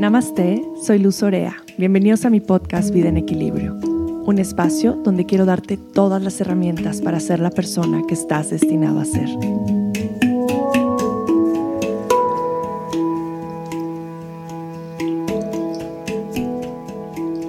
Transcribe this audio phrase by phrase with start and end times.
[0.00, 1.58] Namaste, soy Luz Orea.
[1.76, 7.02] Bienvenidos a mi podcast Vida en Equilibrio, un espacio donde quiero darte todas las herramientas
[7.02, 9.28] para ser la persona que estás destinado a ser.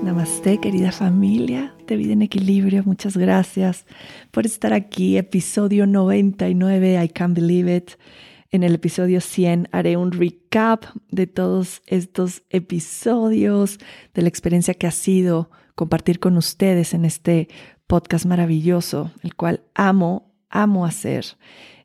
[0.03, 2.83] Namaste, querida familia de Vida en Equilibrio.
[2.85, 3.85] Muchas gracias
[4.31, 5.15] por estar aquí.
[5.15, 7.91] Episodio 99, I Can't Believe It.
[8.53, 13.79] En el episodio 100 haré un recap de todos estos episodios,
[14.13, 17.47] de la experiencia que ha sido compartir con ustedes en este
[17.87, 21.25] podcast maravilloso, el cual amo, amo hacer.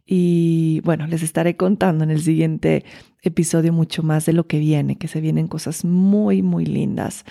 [0.05, 2.85] Y bueno, les estaré contando en el siguiente
[3.23, 7.25] episodio mucho más de lo que viene, que se vienen cosas muy, muy lindas.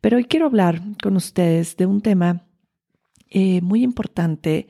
[0.00, 2.48] Pero hoy quiero hablar con ustedes de un tema
[3.30, 4.66] eh, muy importante,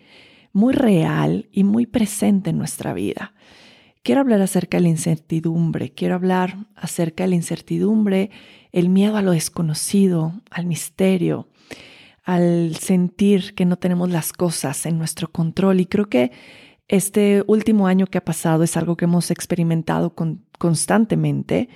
[0.53, 3.33] muy real y muy presente en nuestra vida.
[4.05, 8.31] Quiero hablar acerca de la incertidumbre, quiero hablar acerca de la incertidumbre,
[8.73, 11.49] el miedo a lo desconocido, al misterio,
[12.25, 15.79] al sentir que no tenemos las cosas en nuestro control.
[15.79, 16.33] Y creo que
[16.89, 20.15] este último año que ha pasado es algo que hemos experimentado
[20.59, 21.69] constantemente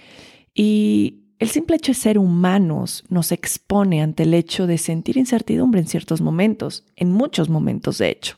[0.52, 5.80] y el simple hecho de ser humanos nos expone ante el hecho de sentir incertidumbre
[5.80, 8.36] en ciertos momentos, en muchos momentos de hecho,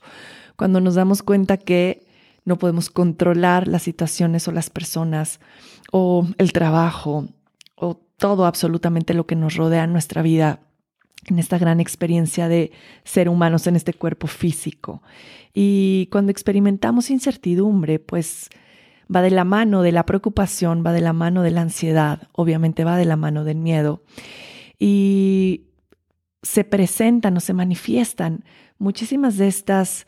[0.56, 2.07] cuando nos damos cuenta que
[2.48, 5.38] no podemos controlar las situaciones o las personas
[5.92, 7.28] o el trabajo
[7.76, 10.60] o todo absolutamente lo que nos rodea en nuestra vida
[11.26, 12.72] en esta gran experiencia de
[13.04, 15.02] ser humanos en este cuerpo físico.
[15.52, 18.48] Y cuando experimentamos incertidumbre, pues
[19.14, 22.84] va de la mano de la preocupación, va de la mano de la ansiedad, obviamente
[22.84, 24.02] va de la mano del miedo.
[24.78, 25.64] Y
[26.42, 28.44] se presentan o se manifiestan
[28.78, 30.06] muchísimas de estas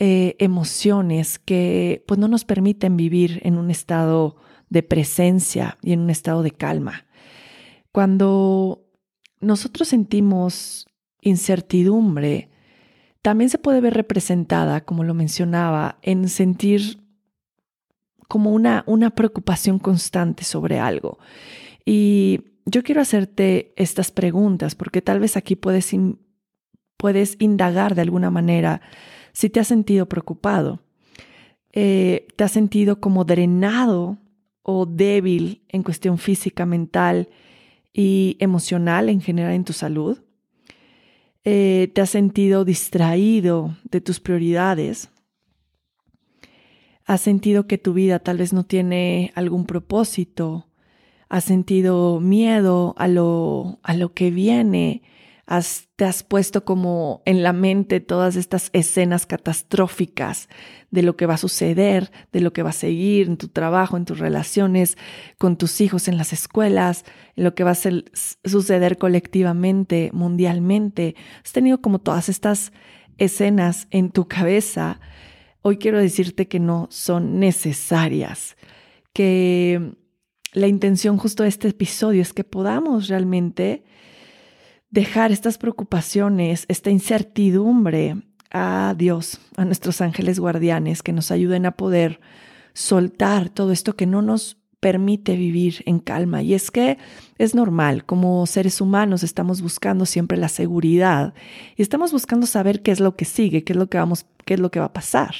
[0.00, 4.36] eh, emociones que pues no nos permiten vivir en un estado
[4.68, 7.06] de presencia y en un estado de calma.
[7.90, 8.86] Cuando
[9.40, 10.86] nosotros sentimos
[11.20, 12.50] incertidumbre,
[13.22, 17.02] también se puede ver representada, como lo mencionaba, en sentir
[18.28, 21.18] como una, una preocupación constante sobre algo.
[21.84, 25.90] Y yo quiero hacerte estas preguntas porque tal vez aquí puedes,
[26.96, 28.82] puedes indagar de alguna manera
[29.38, 30.80] si te has sentido preocupado,
[31.72, 34.18] eh, te has sentido como drenado
[34.64, 37.28] o débil en cuestión física, mental
[37.92, 40.18] y emocional en general en tu salud,
[41.44, 45.08] eh, te has sentido distraído de tus prioridades,
[47.04, 50.66] has sentido que tu vida tal vez no tiene algún propósito,
[51.28, 55.02] has sentido miedo a lo, a lo que viene,
[55.96, 60.48] te has puesto como en la mente todas estas escenas catastróficas
[60.90, 63.96] de lo que va a suceder, de lo que va a seguir en tu trabajo,
[63.96, 64.98] en tus relaciones
[65.38, 67.04] con tus hijos, en las escuelas,
[67.34, 67.76] en lo que va a
[68.44, 71.14] suceder colectivamente, mundialmente.
[71.42, 72.72] Has tenido como todas estas
[73.16, 75.00] escenas en tu cabeza.
[75.62, 78.56] Hoy quiero decirte que no son necesarias,
[79.14, 79.94] que
[80.52, 83.84] la intención justo de este episodio es que podamos realmente
[84.90, 88.16] dejar estas preocupaciones, esta incertidumbre
[88.50, 92.20] a Dios, a nuestros ángeles guardianes, que nos ayuden a poder
[92.72, 96.42] soltar todo esto que no nos permite vivir en calma.
[96.42, 96.98] Y es que
[97.36, 101.34] es normal, como seres humanos estamos buscando siempre la seguridad
[101.76, 104.54] y estamos buscando saber qué es lo que sigue, qué es lo que vamos, qué
[104.54, 105.34] es lo que va a pasar.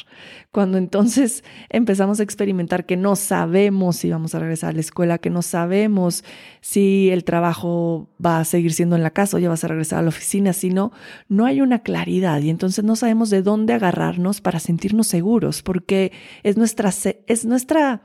[0.51, 5.17] Cuando entonces empezamos a experimentar que no sabemos si vamos a regresar a la escuela,
[5.17, 6.25] que no sabemos
[6.61, 10.01] si el trabajo va a seguir siendo en la casa o ya vas a regresar
[10.01, 10.93] a la oficina, sino
[11.27, 16.13] no hay una claridad y entonces no sabemos de dónde agarrarnos para sentirnos seguros, porque
[16.43, 16.93] es nuestra
[17.27, 18.03] es nuestra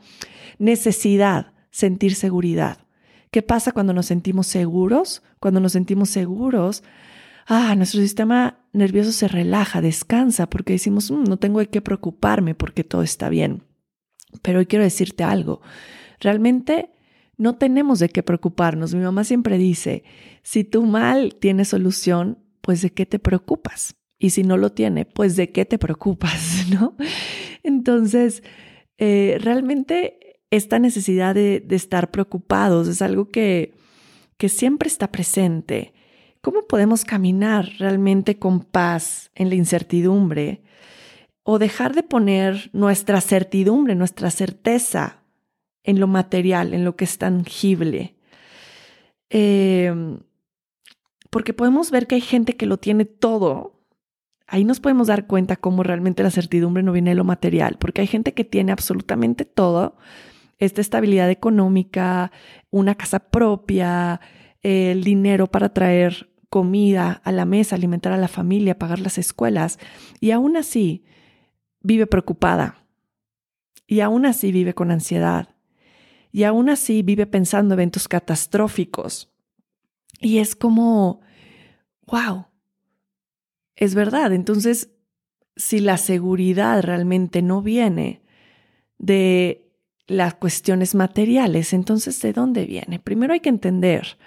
[0.58, 2.78] necesidad sentir seguridad.
[3.30, 5.22] ¿Qué pasa cuando nos sentimos seguros?
[5.42, 6.82] Cuando nos sentimos seguros,
[7.48, 12.56] ah, nuestro sistema nervioso se relaja, descansa, porque decimos, mm, no tengo de qué preocuparme
[12.56, 13.64] porque todo está bien.
[14.42, 15.62] Pero hoy quiero decirte algo,
[16.20, 16.90] realmente
[17.38, 18.94] no tenemos de qué preocuparnos.
[18.94, 20.04] Mi mamá siempre dice,
[20.42, 23.96] si tu mal tiene solución, pues de qué te preocupas.
[24.18, 26.96] Y si no lo tiene, pues de qué te preocupas, ¿no?
[27.64, 28.44] Entonces,
[28.98, 33.74] eh, realmente esta necesidad de, estar preocupados es algo que,
[34.38, 35.94] que siempre está presente.
[36.44, 40.62] ¿Cómo podemos caminar realmente con paz en la incertidumbre
[41.44, 45.24] o dejar de poner nuestra certidumbre, nuestra certeza
[45.86, 48.18] en lo material, en lo que es tangible?
[49.30, 50.20] Em,
[51.30, 53.80] porque podemos ver que hay gente que lo tiene todo.
[54.46, 58.02] Ahí nos podemos dar cuenta cómo realmente la certidumbre no viene de lo material, porque
[58.02, 59.96] hay gente que tiene absolutamente todo,
[60.58, 62.34] esta estabilidad económica,
[62.70, 64.20] una casa propia,
[64.62, 69.80] el dinero para traer comida a la mesa, alimentar a la familia, pagar las escuelas,
[70.20, 71.04] y aún así
[71.82, 72.86] vive preocupada,
[73.88, 75.56] y aún así vive con ansiedad,
[76.32, 79.34] y aún así vive pensando eventos catastróficos.
[80.20, 81.22] Y es como,
[82.06, 82.46] wow,
[83.76, 84.32] es verdad.
[84.32, 84.92] Entonces,
[85.56, 88.22] si la seguridad realmente no viene
[89.00, 89.72] de
[90.06, 93.00] las cuestiones materiales, entonces ¿de dónde viene?
[93.00, 94.20] Primero hay que entender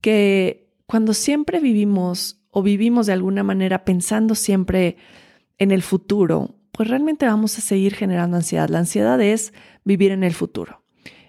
[0.00, 4.96] que cuando siempre vivimos o vivimos de alguna manera pensando siempre
[5.58, 8.70] en el futuro, pues realmente vamos a seguir generando ansiedad.
[8.70, 9.52] La ansiedad es
[9.84, 10.82] vivir en el futuro,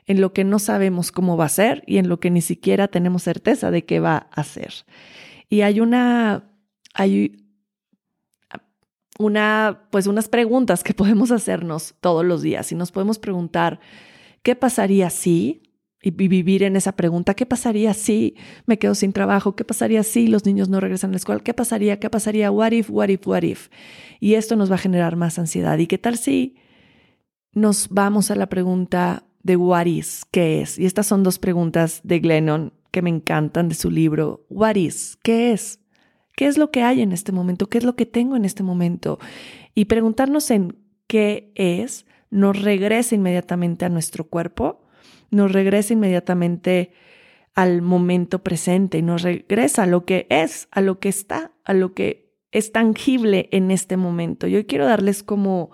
[0.06, 2.88] en lo que no sabemos cómo va a ser y en lo que ni siquiera
[2.88, 4.74] tenemos certeza de qué va a ser.
[5.50, 6.54] Y hay una,
[6.94, 7.46] hay
[9.18, 13.82] una, pues unas preguntas que podemos hacernos todos los días y nos podemos preguntar,
[14.42, 15.64] ¿qué pasaría si?
[16.02, 18.36] Y vivir en esa pregunta, ¿qué pasaría si
[18.66, 19.56] me quedo sin trabajo?
[19.56, 21.44] ¿Qué pasaría si los niños no regresan a la escuela?
[21.44, 22.00] ¿Qué pasaría?
[22.00, 22.52] ¿Qué pasaría?
[22.52, 23.68] What if, what if, what if?
[24.22, 25.78] Y esto nos va a generar más ansiedad.
[25.78, 26.56] ¿Y qué tal si
[27.54, 30.26] nos vamos a la pregunta de what is?
[30.32, 30.80] ¿Qué es?
[30.80, 34.46] Y estas son dos preguntas de Glennon que me encantan de su libro.
[34.50, 35.18] What is?
[35.22, 35.80] ¿Qué es?
[36.36, 37.68] ¿Qué es lo que hay en este momento?
[37.68, 39.20] ¿Qué es lo que tengo en este momento?
[39.76, 44.82] Y preguntarnos en qué es nos regresa inmediatamente a nuestro cuerpo,
[45.32, 46.92] nos regresa inmediatamente
[47.56, 51.74] al momento presente y nos regresa a lo que es, a lo que está, a
[51.74, 54.48] lo que es tangible en este momento.
[54.48, 55.72] Yo quiero darles como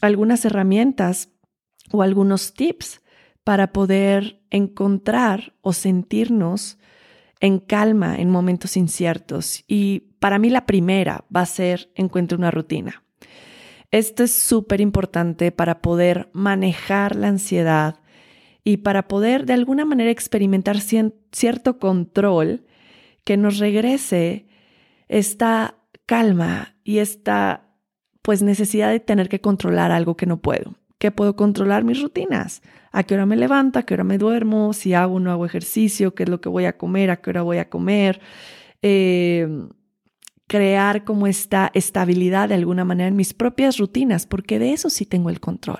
[0.00, 1.30] algunas herramientas
[1.92, 3.00] o algunos tips
[3.44, 6.78] para poder encontrar o sentirnos
[7.40, 9.64] en calma en momentos inciertos.
[9.66, 13.02] Y para mí la primera va a ser encuentre una rutina.
[13.90, 17.99] Esto es súper importante para poder manejar la ansiedad
[18.70, 22.64] y para poder de alguna manera experimentar cierto control
[23.24, 24.46] que nos regrese
[25.08, 25.74] esta
[26.06, 27.74] calma y esta
[28.22, 32.60] pues necesidad de tener que controlar algo que no puedo que puedo controlar mis rutinas.
[32.92, 35.46] A qué hora me levanto, a qué hora me duermo, si hago o no hago
[35.46, 38.20] ejercicio, qué es lo que voy a comer, a qué hora voy a comer.
[38.82, 39.70] Em,
[40.50, 45.06] crear como esta estabilidad de alguna manera en mis propias rutinas, porque de eso sí
[45.06, 45.78] tengo el control.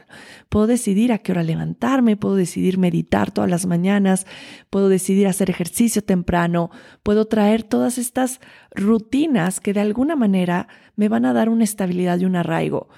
[0.49, 4.29] Puedo decidir a qué hora levantarme, puedo decidir meditar todas las mañanas,
[4.71, 6.71] puedo decidir hacer ejercicio temprano,
[7.03, 8.39] puedo traer todas estas
[8.73, 12.91] rutinas que de alguna manera me van a dar una estabilidad y un arraigo.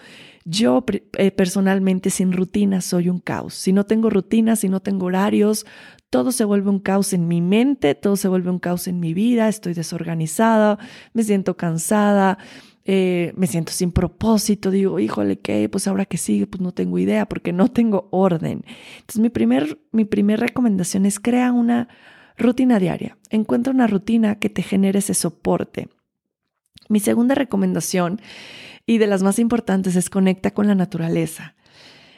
[0.45, 0.85] Yo
[1.15, 3.55] eh, personalmente sin rutinas soy un caos.
[3.55, 5.65] Si no tengo rutinas, si no tengo horarios,
[6.13, 9.15] todo se vuelve un caos en mi mente, todo se vuelve un caos en mi
[9.15, 10.79] vida, estoy desorganizada,
[11.15, 12.37] me siento cansada,
[12.85, 15.67] eh, me siento sin propósito, digo, híjole, ¿qué?
[15.71, 18.63] Pues ahora que sigue, pues no tengo idea porque no tengo orden.
[19.01, 20.05] Entonces mi primer, mi
[20.37, 21.89] recomendación es crea una
[22.37, 25.89] rutina diaria, encuentra una rutina que te genere ese soporte.
[26.91, 28.21] Mi segunda recomendación
[28.85, 31.55] y de las más importantes es conecta con la naturaleza.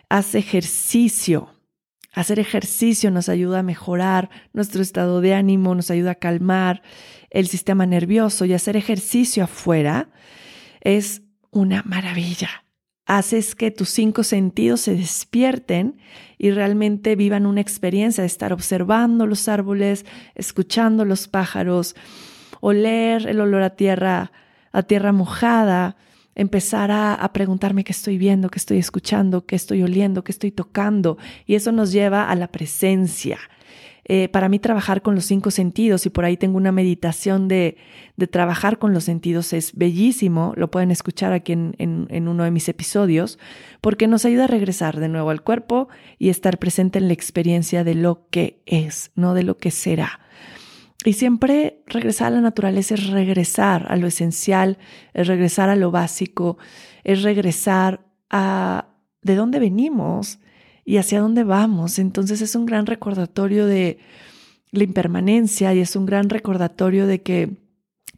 [0.08, 1.53] Haz ejercicio.
[2.14, 6.82] Hacer ejercicio nos ayuda a mejorar nuestro estado de ánimo, nos ayuda a calmar
[7.30, 10.10] el sistema nervioso y hacer ejercicio afuera
[10.80, 12.64] es una maravilla.
[13.06, 15.98] Haces que tus cinco sentidos se despierten
[16.38, 20.06] y realmente vivan una experiencia de estar observando los árboles,
[20.36, 21.96] escuchando los pájaros,
[22.60, 24.30] oler el olor a tierra,
[24.72, 25.96] a tierra mojada,
[26.34, 31.18] empezar a, preguntarme qué estoy viendo, qué estoy escuchando, qué estoy oliendo, qué estoy tocando.
[31.46, 33.38] Y eso nos lleva a la presencia.
[34.06, 37.78] Eh, para mí trabajar con los cinco sentidos, y por ahí tengo una meditación de,
[38.16, 42.50] de trabajar con los sentidos, es bellísimo, lo pueden escuchar aquí en, en uno de
[42.50, 43.38] mis episodios,
[43.80, 45.88] porque nos ayuda a regresar de nuevo al cuerpo
[46.18, 50.20] y estar presente en la experiencia de lo que es, no de lo que será.
[51.04, 54.78] Y siempre regresar a la naturaleza es regresar a lo esencial,
[55.12, 56.56] es regresar a lo básico,
[57.04, 58.88] es regresar a
[59.20, 60.38] de dónde venimos
[60.84, 61.98] y hacia dónde vamos.
[61.98, 63.98] Entonces es un gran recordatorio de
[64.70, 67.50] la impermanencia y es un gran recordatorio de que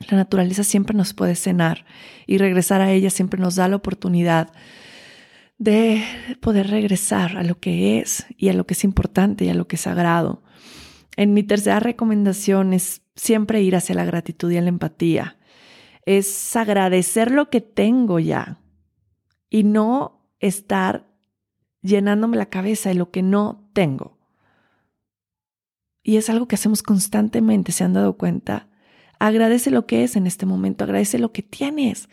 [0.08, 1.86] la naturaleza siempre nos puede cenar
[2.26, 4.52] y regresar a ella siempre nos da la oportunidad
[5.58, 6.02] de
[6.40, 9.66] poder regresar a lo que es y a lo que es importante y a lo
[9.66, 10.42] que es sagrado.
[11.16, 15.38] En mi tercera recomendación es siempre ir hacia la gratitud y la empatía.
[16.04, 18.60] Es agradecer lo que tengo ya
[19.48, 21.06] y no estar
[21.82, 24.18] llenándome la cabeza de lo que no tengo.
[26.02, 28.68] Y es algo que hacemos constantemente, se han dado cuenta.
[29.18, 32.08] Agradece lo que es en este momento, agradece lo que tienes.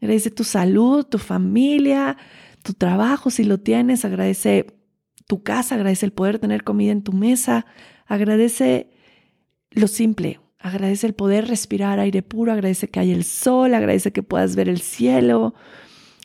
[0.00, 2.16] Agradece tu salud, tu familia,
[2.62, 4.66] tu trabajo si lo tienes, agradece
[5.26, 7.66] tu casa, agradece el poder tener comida en tu mesa,
[8.06, 8.90] agradece
[9.70, 14.22] lo simple, agradece el poder respirar aire puro, agradece que hay el sol, agradece que
[14.22, 15.54] puedas ver el cielo.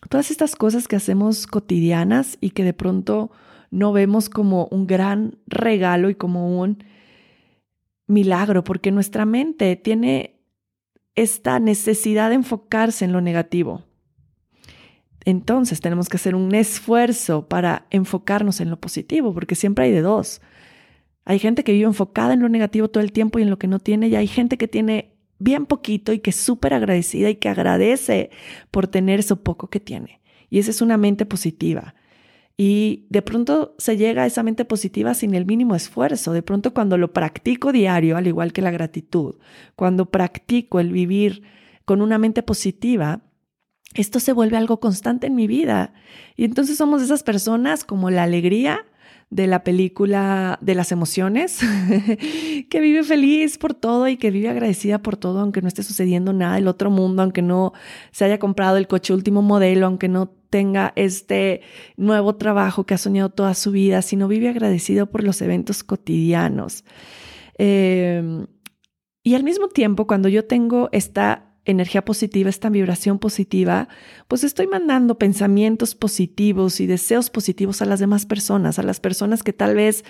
[0.10, 3.32] Todas estas cosas que hacemos cotidianas y que de pronto
[3.70, 6.84] no vemos como un gran regalo y como un
[8.08, 10.42] milagro, porque nuestra mente tiene
[11.16, 13.84] esta necesidad de enfocarse en lo negativo.
[15.24, 20.02] Entonces tenemos que hacer un esfuerzo para enfocarnos en lo positivo, porque siempre hay de
[20.02, 20.42] dos.
[21.26, 23.68] Hay gente que vive enfocada en lo negativo todo el tiempo y en lo que
[23.68, 27.36] no tiene, y hay gente que tiene bien poquito y que es súper agradecida y
[27.36, 28.30] que agradece
[28.70, 30.22] por tener eso poco que tiene.
[30.50, 31.96] Y esa es una mente positiva.
[32.58, 36.32] Y de pronto se llega a esa mente positiva sin el mínimo esfuerzo.
[36.34, 39.36] De pronto cuando lo practico diario, al igual que la gratitud,
[39.76, 41.42] cuando practico el vivir
[41.86, 43.22] con una mente positiva,
[43.96, 45.94] esto se vuelve algo constante en mi vida.
[46.36, 48.86] Y entonces somos esas personas como la alegría
[49.32, 51.62] de la película de las emociones,
[52.70, 56.34] que vive feliz por todo y que vive agradecida por todo, aunque no esté sucediendo
[56.34, 57.72] nada del otro mundo, aunque no
[58.12, 61.62] se haya comprado el coche último modelo, aunque no tenga este
[61.96, 66.84] nuevo trabajo que ha soñado toda su vida, sino vive agradecido por los eventos cotidianos.
[67.58, 68.48] Em,
[69.24, 73.88] y al mismo tiempo, cuando yo tengo esta energía positiva, esta vibración positiva,
[74.28, 79.44] pues estoy mandando pensamientos positivos y deseos positivos a las demás personas, a las personas
[79.44, 80.04] que tal vez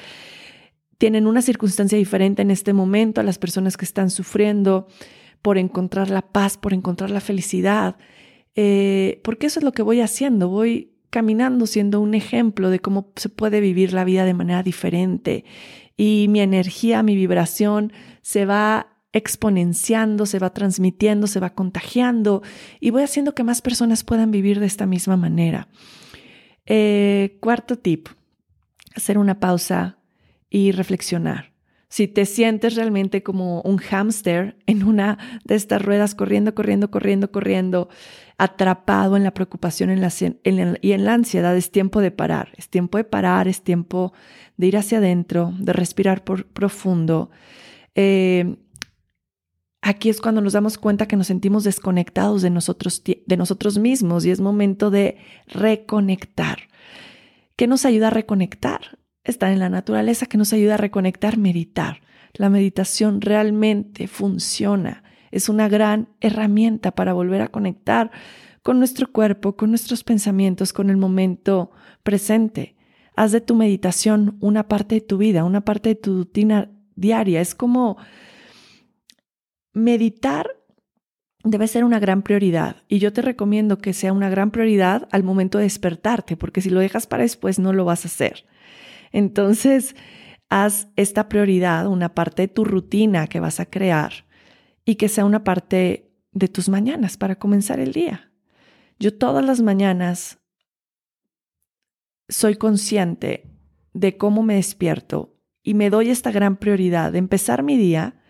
[0.97, 4.87] tienen una circunstancia diferente en este momento, a las personas que están sufriendo
[5.41, 7.97] por encontrar la paz, por encontrar la felicidad,
[8.55, 13.11] eh, porque eso es lo que voy haciendo, voy caminando siendo un ejemplo de cómo
[13.15, 15.43] se puede vivir la vida de manera diferente
[15.97, 17.91] y mi energía, mi vibración
[18.21, 22.41] se va exponenciando, se va transmitiendo, se va contagiando
[22.79, 25.67] y voy haciendo que más personas puedan vivir de esta misma manera.
[26.65, 28.07] Eh, cuarto tip,
[28.95, 29.97] hacer una pausa
[30.49, 31.51] y reflexionar.
[31.89, 37.31] Si te sientes realmente como un hámster en una de estas ruedas corriendo, corriendo, corriendo,
[37.31, 37.89] corriendo,
[38.37, 40.09] atrapado en la preocupación en la,
[40.81, 42.53] y en la ansiedad, es tiempo de parar.
[42.55, 44.13] Es tiempo de parar, es tiempo
[44.55, 47.29] de ir hacia adentro, de respirar por, profundo.
[47.93, 48.55] Eh,
[49.91, 54.25] aquí es cuando nos damos cuenta que nos sentimos desconectados de nosotros, de nosotros mismos
[54.25, 55.17] y es momento de
[55.47, 56.59] reconectar.
[57.55, 58.97] ¿Qué nos ayuda a reconectar?
[59.23, 62.01] Estar en la naturaleza, que nos ayuda a reconectar, meditar.
[62.33, 65.03] La meditación realmente funciona.
[65.29, 68.11] Es una gran herramienta para volver a conectar
[68.63, 71.71] con nuestro cuerpo, con nuestros pensamientos, con el momento
[72.03, 72.75] presente.
[73.15, 77.41] Haz de tu meditación una parte de tu vida, una parte de tu rutina diaria.
[77.41, 77.97] Es como
[79.73, 80.47] meditar
[81.43, 85.23] debe ser una gran prioridad y yo te recomiendo que sea una gran prioridad al
[85.23, 88.45] momento de despertarte, porque si lo dejas para después no lo vas a hacer.
[89.11, 89.95] Entonces,
[90.49, 94.25] haz esta prioridad una parte de tu rutina que vas a crear
[94.85, 98.31] y que sea una parte de tus mañanas para comenzar el día.
[98.99, 100.39] Yo todas las mañanas
[102.29, 103.49] soy consciente
[103.93, 108.20] de cómo me despierto y me doy esta gran prioridad de empezar mi día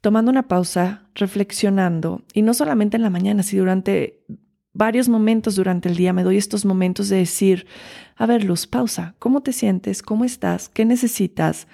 [0.00, 4.24] tomando una pausa, reflexionando, y no solamente en la mañana, sino durante
[4.78, 7.66] varios momentos durante el día me doy estos momentos de decir,
[8.16, 10.02] a ver, Luz, pausa, ¿cómo te sientes?
[10.02, 10.68] ¿Cómo estás?
[10.68, 11.66] ¿Qué necesitas?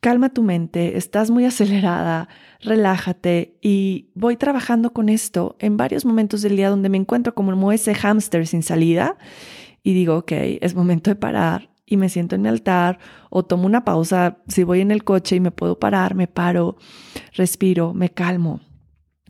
[0.00, 2.28] Calma tu mente, estás muy acelerada,
[2.60, 7.72] relájate y voy trabajando con esto en varios momentos del día donde me encuentro como
[7.72, 9.18] ese hámster sin salida
[9.82, 12.98] y digo, ok, es momento de parar, y me siento en mi altar
[13.30, 16.76] o tomo una pausa, si voy en el coche y me puedo parar, me paro,
[17.32, 18.60] respiro, me calmo.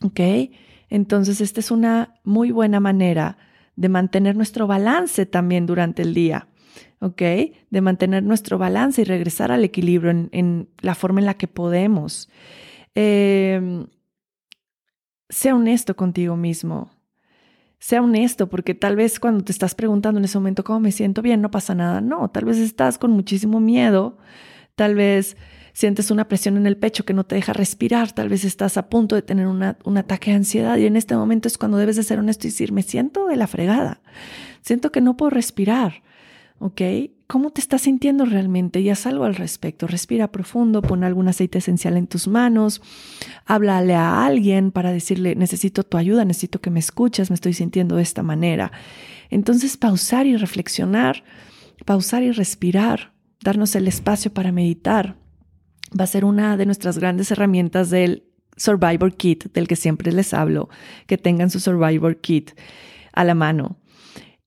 [0.03, 0.21] ¿Ok?
[0.91, 3.39] Entonces, esta es una muy buena manera
[3.77, 6.49] de mantener nuestro balance también durante el día.
[7.01, 7.23] ¿Ok?
[7.71, 12.29] De mantener nuestro balance y regresar al equilibrio en, la forma en la que podemos.
[12.95, 13.87] Eh,
[15.29, 16.98] sea honesto contigo mismo
[17.79, 21.23] sea honesto, porque tal vez cuando te estás preguntando en ese momento cómo me siento
[21.23, 22.01] bien, no pasa nada.
[22.01, 24.19] No, tal vez estás con muchísimo miedo,
[24.75, 25.37] tal vez
[25.73, 28.89] sientes una presión en el pecho que no te deja respirar, tal vez estás a
[28.89, 29.63] punto de tener un
[29.97, 32.73] ataque de ansiedad y en este momento es cuando debes de ser honesto y decir,
[32.73, 34.01] me siento de la fregada,
[34.61, 36.03] siento que no puedo respirar,
[36.59, 36.81] ¿ok?
[37.29, 38.81] ¿Cómo te estás sintiendo realmente?
[38.81, 39.87] Y haz algo al respecto.
[39.87, 42.81] Respira profundo, pon algún aceite esencial en tus manos,
[43.45, 47.97] háblale a alguien para decirle, necesito tu ayuda, necesito que me escuches, me estoy sintiendo
[47.97, 48.73] de esta manera.
[49.29, 51.23] Entonces, pausar y reflexionar,
[51.85, 53.13] pausar y respirar,
[53.45, 55.19] darnos el espacio para meditar,
[55.89, 58.25] va a ser una de nuestras grandes herramientas del
[58.57, 60.71] Survivor Kit, del que siempre les hablo,
[61.07, 62.53] que tengan su Survivor Kit
[63.13, 63.77] a la mano.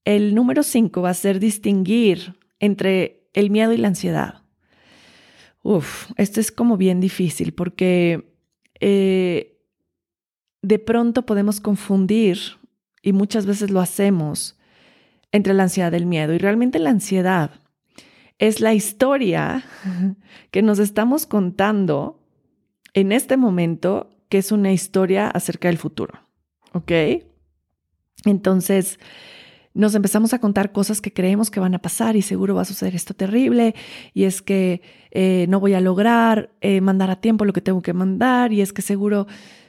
[0.04, 4.44] El número cinco va a ser distinguir entre el miedo y la ansiedad.
[5.64, 8.34] Uf, esto es como bien difícil porque
[8.80, 9.60] eh,
[10.62, 12.38] de pronto podemos confundir,
[13.02, 14.58] y muchas veces lo hacemos,
[15.32, 16.34] entre la ansiedad y el miedo.
[16.34, 17.62] Y realmente la ansiedad
[18.38, 19.64] es la historia
[20.52, 22.20] que nos estamos contando
[22.94, 26.20] en este momento, que es una historia acerca del futuro.
[26.74, 26.92] ¿Ok?
[28.26, 29.00] Entonces,
[29.74, 32.66] nos empezamos a contar cosas que creemos que van a pasar y seguro va a
[32.66, 33.76] suceder esto terrible
[34.14, 37.82] y es que eh, no voy a lograr eh, mandar a tiempo lo que tengo
[37.82, 39.28] que mandar y es que seguro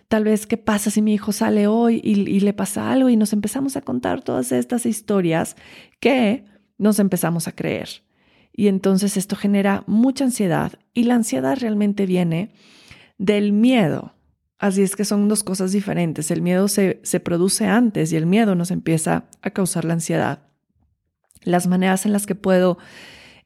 [0.09, 3.17] tal vez qué pasa si mi hijo sale hoy y, y le pasa algo y
[3.17, 5.57] nos empezamos a contar todas estas historias
[6.01, 6.45] que
[6.79, 7.89] nos empezamos a creer.
[8.53, 12.51] Y entonces esto genera mucha ansiedad y la ansiedad realmente viene
[13.17, 14.15] del miedo
[14.63, 16.31] Así es que son dos cosas diferentes.
[16.31, 20.45] El miedo se, se produce antes y el miedo nos empieza a causar la ansiedad.
[21.43, 22.79] Las maneras en las que puedo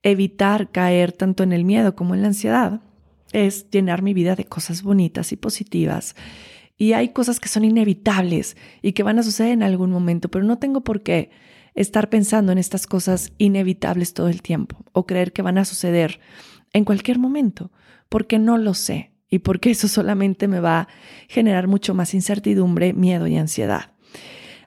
[0.02, 2.82] evitar caer tanto en el miedo como en la ansiedad
[3.32, 6.16] es llenar mi vida de cosas bonitas y positivas.
[6.76, 10.44] Y hay cosas que son inevitables y que van a suceder en algún momento, pero
[10.44, 11.30] no tengo por qué
[11.75, 16.20] estar pensando en estas cosas inevitables todo el tiempo o creer que van a suceder
[16.75, 17.70] en cualquier momento,
[18.11, 20.88] porque no lo sé y porque eso solamente me va a
[21.28, 23.92] generar mucho más incertidumbre, miedo y ansiedad.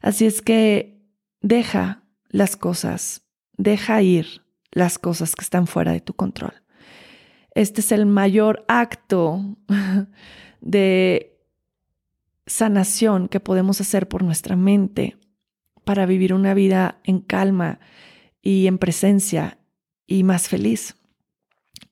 [0.01, 1.01] Así es que
[1.41, 3.23] deja las cosas,
[3.57, 6.53] deja ir las cosas que están fuera de tu control.
[7.55, 9.57] Este es el mayor acto
[10.61, 11.37] de
[12.45, 15.17] sanación que podemos hacer por nuestra mente
[15.83, 17.79] para vivir una vida en calma
[18.41, 19.59] y en presencia
[20.05, 20.95] y más feliz.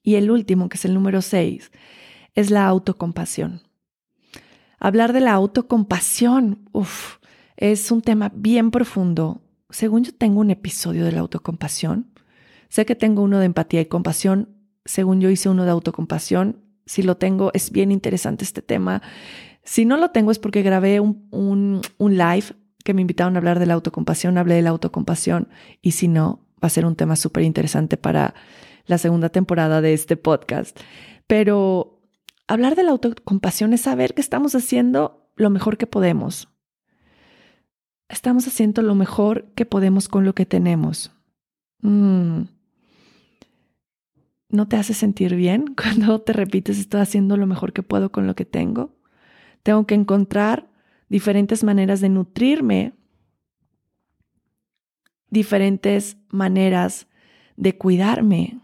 [0.03, 1.71] Y el último, que es el número seis,
[2.37, 3.63] es la autocompasión.
[4.79, 7.17] Hablar de la autocompasión, uf,
[7.57, 9.41] es un tema bien profundo.
[9.71, 12.11] Según yo tengo un episodio de la autocompasión,
[12.69, 14.49] sé que tengo uno de empatía y compasión,
[14.85, 19.01] según yo hice uno de autocompasión, si lo tengo es bien interesante este tema.
[19.63, 23.39] Si no lo tengo es porque grabé un, un, un live que me invitaron a
[23.39, 25.49] hablar de la autocompasión, hablé de la autocompasión
[25.81, 28.35] y si no, va a ser un tema súper interesante para
[28.85, 30.79] la segunda temporada de este podcast.
[31.25, 31.96] Pero
[32.47, 36.49] Hablar de la autocompasión es saber que estamos haciendo lo mejor que podemos.
[38.07, 41.11] Estamos haciendo lo mejor que podemos con lo que tenemos.
[41.81, 42.43] Mm.
[44.49, 48.27] ¿No te hace sentir bien cuando te repites estoy haciendo lo mejor que puedo con
[48.27, 48.95] lo que tengo?
[49.63, 50.69] Tengo que encontrar
[51.09, 52.93] diferentes maneras de nutrirme,
[55.29, 57.07] diferentes maneras
[57.57, 58.61] de cuidarme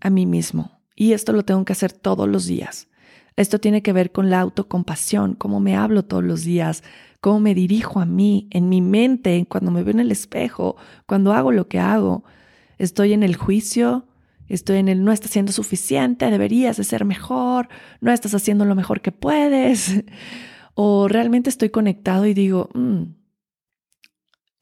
[0.00, 0.81] a mí mismo.
[1.02, 2.86] Y esto lo tengo que hacer todos los días.
[3.34, 6.84] Esto tiene que ver con la autocompasión, cómo me hablo todos los días,
[7.20, 11.32] cómo me dirijo a mí, en mi mente, cuando me veo en el espejo, cuando
[11.32, 12.22] hago lo que hago.
[12.78, 14.06] Estoy en el juicio,
[14.46, 17.68] estoy en el no estás haciendo suficiente, deberías de ser mejor,
[18.00, 20.04] no estás haciendo lo mejor que puedes.
[20.74, 23.02] O realmente estoy conectado y digo, mm,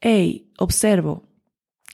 [0.01, 1.23] hey, observo,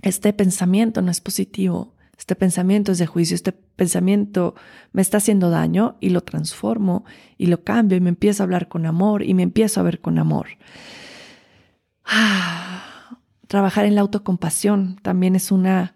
[0.02, 4.56] este pensamiento no es positivo, este pensamiento es de juicio, este pensamiento
[4.92, 7.06] me está haciendo daño y lo transformo
[7.38, 10.02] y lo cambio y me empiezo a hablar con amor y me empiezo a ver
[10.02, 10.48] con amor.
[12.04, 15.96] Ah, trabajar en la autocompasión también es una,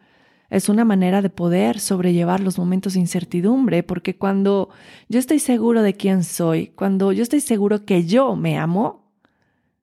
[0.49, 4.69] es una manera de poder sobrellevar los momentos de incertidumbre, porque cuando
[5.09, 9.11] yo estoy seguro de quién soy, cuando yo estoy seguro que yo me amo,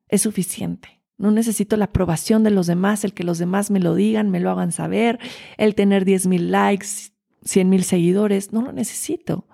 [0.08, 0.97] es suficiente.
[1.18, 4.38] No necesito la aprobación de los demás, el que los demás me lo digan, me
[4.38, 5.18] lo hagan saber,
[5.56, 6.86] el tener 10 mil likes,
[7.44, 8.52] 100 mil seguidores.
[8.52, 9.46] No lo necesito.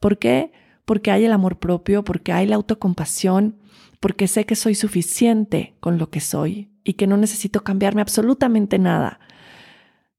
[0.00, 0.50] ¿Por qué?
[0.86, 3.58] Porque hay el amor propio, porque hay la autocompasión,
[4.00, 8.78] porque sé que soy suficiente con lo que soy y que no necesito cambiarme absolutamente
[8.78, 9.20] nada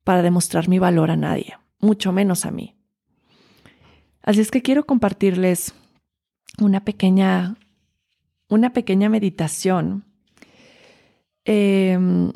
[0.03, 2.75] para demostrar mi valor a nadie, mucho menos a mí.
[4.21, 5.73] Así es que quiero compartirles
[6.59, 7.57] una pequeña,
[8.49, 10.04] una pequeña meditación
[11.45, 12.31] Em,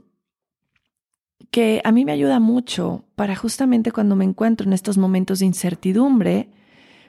[1.52, 5.48] que a mí me ayuda mucho para justamente cuando me encuentro en estos momentos de
[5.48, 6.50] incertidumbre,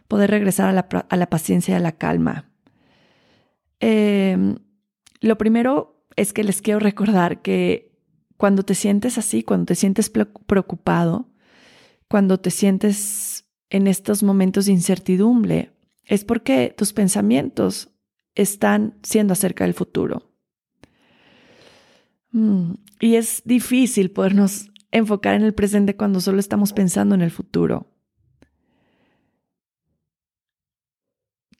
[0.08, 2.50] poder regresar a la, paciencia y a la calma.
[3.78, 4.56] Em,
[5.20, 7.92] lo primero es que les quiero recordar que
[8.36, 11.28] cuando te sientes así, cuando te sientes preocupado,
[12.08, 15.72] cuando te sientes en estos momentos de incertidumbre,
[16.06, 17.90] es porque tus pensamientos
[18.34, 20.29] están siendo acerca del futuro.
[22.32, 27.30] Mm, y es difícil podernos enfocar en el presente cuando solo estamos pensando en el
[27.30, 27.90] futuro.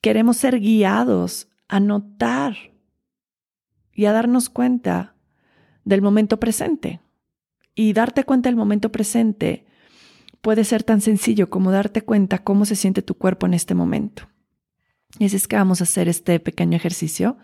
[0.01, 2.57] Queremos ser guiados a notar
[3.93, 5.15] y a darnos cuenta
[5.85, 7.01] del momento presente.
[7.75, 9.67] Y darte cuenta del momento presente
[10.41, 14.29] puede ser tan sencillo como darte cuenta cómo se siente tu cuerpo en este momento.
[15.19, 17.37] Y así es que vamos a hacer este pequeño ejercicio.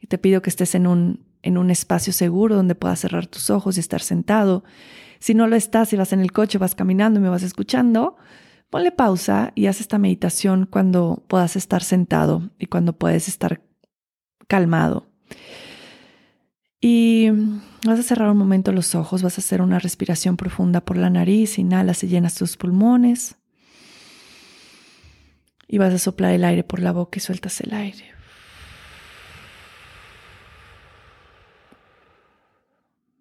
[0.00, 3.50] Y te pido que estés en un, en un espacio seguro donde puedas cerrar tus
[3.50, 4.64] ojos y estar sentado.
[5.18, 8.16] Si no lo estás y vas en el coche, vas caminando y me vas escuchando,
[8.70, 13.62] ponle pausa y haz esta meditación cuando puedas estar sentado y cuando puedes estar
[14.48, 15.08] calmado.
[16.80, 17.28] Y
[17.84, 21.10] vas a cerrar un momento los ojos, vas a hacer una respiración profunda por la
[21.10, 23.36] nariz, inhalas y llenas tus pulmones.
[25.68, 28.19] Y vas a soplar el aire por la boca y sueltas el aire.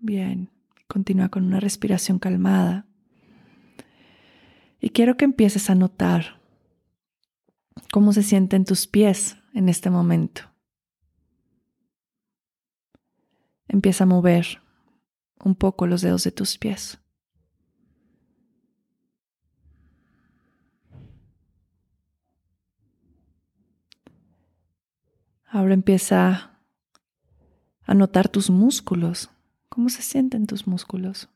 [0.02, 0.50] Bien,
[0.88, 2.88] continúa con una respiración calmada.
[4.80, 6.40] Y quiero que empieces a notar
[7.92, 10.44] cómo se sienten tus pies en este momento.
[13.68, 14.62] Empieza a mover
[15.44, 17.00] un poco los dedos de tus pies.
[25.46, 26.62] Ahora empieza
[27.84, 29.32] a notar tus músculos,
[29.70, 31.30] cómo se sienten tus músculos.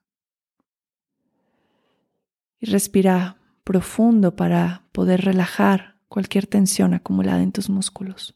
[2.59, 8.35] Y respira profundo para poder relajar cualquier tensión acumulada en tus músculos.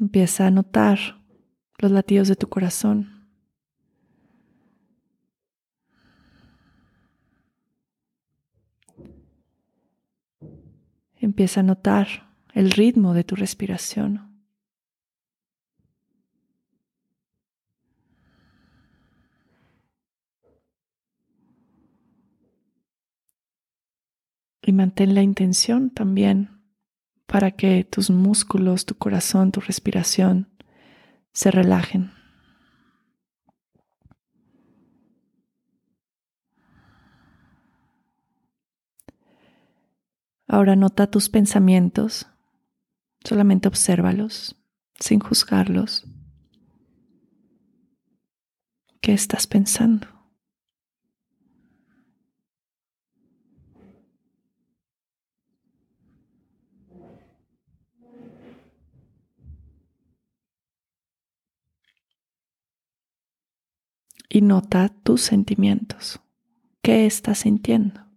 [0.00, 0.98] Empieza a notar
[1.78, 3.17] los latidos de tu corazón.
[11.28, 12.08] Empieza a notar
[12.54, 14.46] el ritmo de tu respiración.
[24.62, 26.62] Y mantén la intención también
[27.26, 30.48] para que tus músculos, tu corazón, tu respiración
[31.34, 32.17] se relajen.
[40.48, 42.26] Ahora nota tus pensamientos,
[43.22, 44.56] solamente obsérvalos
[44.98, 46.06] sin juzgarlos.
[49.00, 50.18] ¿Qué estás pensando?
[64.28, 66.20] y nota tus sentimientos.
[66.82, 68.07] ¿Qué estás sintiendo?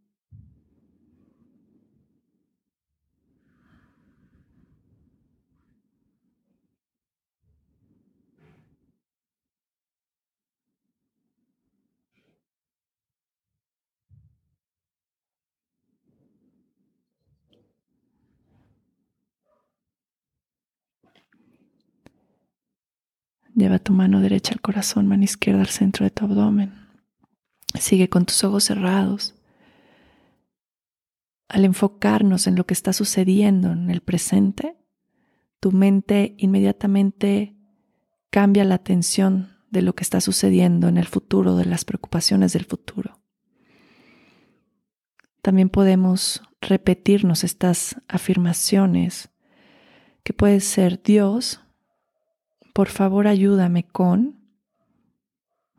[23.61, 26.73] Lleva tu mano derecha al corazón, mano izquierda al centro de tu abdomen.
[27.79, 29.35] Sigue con tus ojos cerrados.
[31.47, 34.77] Al enfocarnos en lo que está sucediendo en el presente,
[35.59, 37.55] tu mente inmediatamente
[38.31, 42.65] cambia la atención de lo que está sucediendo en el futuro, de las preocupaciones del
[42.65, 43.21] futuro.
[45.43, 49.29] También podemos repetirnos estas afirmaciones
[50.23, 51.59] que puede ser Dios
[52.73, 54.41] por favor ayúdame con,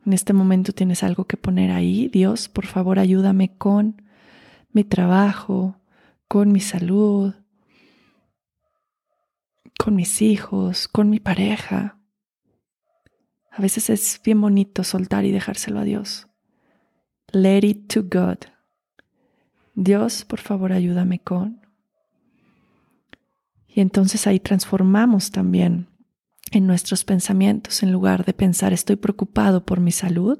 [0.05, 4.01] en este momento tienes algo que poner ahí, Dios, por favor ayúdame con
[4.71, 5.77] mi trabajo,
[6.27, 7.33] con mi salud,
[9.77, 11.99] con mis hijos, con mi pareja.
[13.51, 16.27] A veces es bien bonito soltar y dejárselo a Dios.
[17.31, 18.39] Let it to God.
[19.75, 21.61] Dios, por favor, ayúdame con.
[23.67, 25.87] Y entonces ahí transformamos también
[26.53, 30.39] en nuestros pensamientos, en lugar de pensar estoy preocupado por mi salud,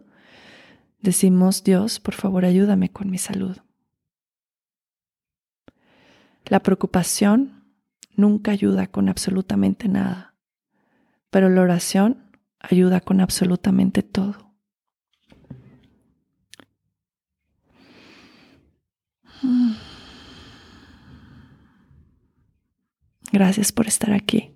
[1.02, 3.58] decimos Dios, por favor ayúdame con mi salud.
[6.46, 7.64] La preocupación
[8.16, 10.36] nunca ayuda con absolutamente nada,
[11.32, 14.54] pero la oración ayuda con absolutamente todo.
[23.32, 24.54] Gracias por estar aquí.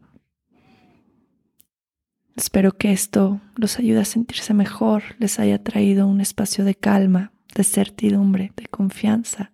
[2.37, 7.33] Espero que esto los ayude a sentirse mejor, les haya traído un espacio de calma,
[7.55, 9.51] de certidumbre, de confianza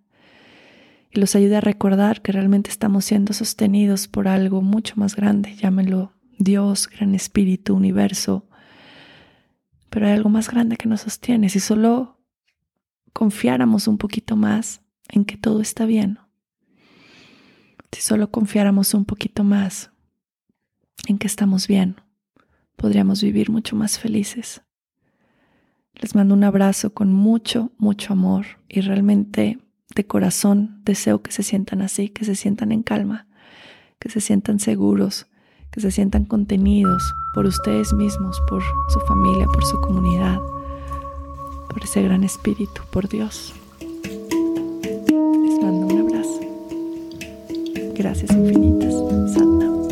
[1.10, 5.56] y los ayude a recordar que realmente estamos siendo sostenidos por algo mucho más grande,
[5.56, 8.50] llámenlo Dios, gran espíritu, universo,
[9.89, 11.48] pero hay algo más grande que nos sostiene.
[11.48, 12.19] Si solo
[13.13, 16.19] confiáramos un poquito más en que todo está bien,
[17.93, 19.91] si solo confiáramos un poquito más
[21.08, 22.03] en que estamos bien,
[22.84, 24.62] podríamos vivir mucho más felices.
[25.93, 29.58] Les mando un abrazo con mucho, mucho amor y realmente
[29.96, 33.26] de corazón deseo que se sientan así, que se sientan en calma,
[34.00, 35.28] que se sientan seguros,
[35.72, 37.02] que se sientan contenidos
[37.34, 40.39] por ustedes mismos, por su familia, por su comunidad,
[41.69, 43.54] por ese gran espíritu, por Dios.
[43.80, 46.41] Les mando un abrazo.
[47.96, 48.93] Gracias infinitas.
[49.34, 49.83] Satnam.